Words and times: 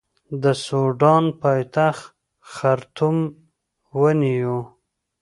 د 0.41 0.45
سوډان 0.65 1.25
پایتخت 1.41 2.03
خرطوم 2.53 3.17
ونیو. 3.99 4.57